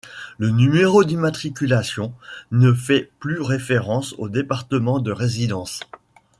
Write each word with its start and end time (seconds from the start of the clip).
Le 0.39 0.49
numéro 0.49 1.03
d'immatriculation 1.03 2.11
ne 2.49 2.73
fait 2.73 3.11
plus 3.19 3.39
référence 3.39 4.15
au 4.17 4.29
département 4.29 4.97
de 4.97 5.11
résidence. 5.11 5.79